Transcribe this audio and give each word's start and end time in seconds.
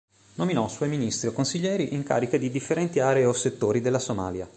Nominò 0.33 0.67
suoi 0.67 0.89
ministri 0.89 1.27
o 1.27 1.31
consiglieri 1.31 1.93
in 1.93 2.01
cariche 2.01 2.39
di 2.39 2.49
differenti 2.49 2.99
aree 2.99 3.25
o 3.25 3.33
settori 3.33 3.81
della 3.81 3.99
Somalia. 3.99 4.49